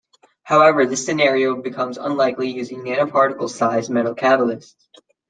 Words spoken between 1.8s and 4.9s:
unlikely using nanoparticle-sized metal catalysts.